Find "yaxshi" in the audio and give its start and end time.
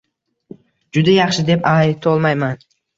1.19-1.47